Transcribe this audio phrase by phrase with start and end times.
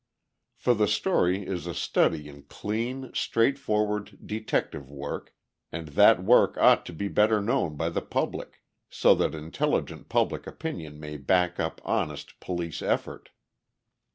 [0.55, 5.35] For the story is a study in clean, straightforward detective work,
[5.71, 10.47] and that work ought to be better known by the public, so that intelligent public
[10.47, 13.29] opinion may back up honest police effort.